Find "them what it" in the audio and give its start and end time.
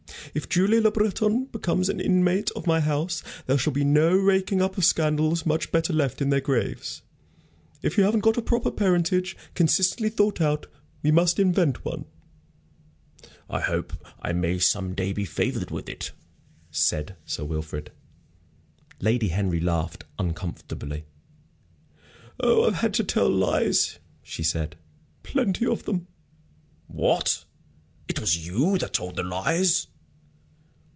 25.83-28.21